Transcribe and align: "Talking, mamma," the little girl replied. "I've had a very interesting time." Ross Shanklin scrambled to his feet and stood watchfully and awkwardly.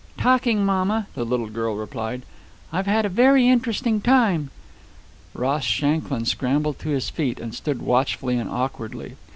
"Talking, 0.17 0.65
mamma," 0.65 1.05
the 1.13 1.23
little 1.23 1.45
girl 1.47 1.75
replied. 1.75 2.23
"I've 2.73 2.87
had 2.87 3.05
a 3.05 3.07
very 3.07 3.47
interesting 3.47 4.01
time." 4.01 4.49
Ross 5.35 5.63
Shanklin 5.63 6.25
scrambled 6.25 6.79
to 6.79 6.89
his 6.89 7.11
feet 7.11 7.39
and 7.39 7.53
stood 7.53 7.83
watchfully 7.83 8.37
and 8.39 8.49
awkwardly. 8.49 9.15